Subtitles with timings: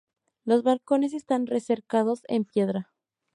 [0.45, 2.89] Los balcones están recercados en piedra.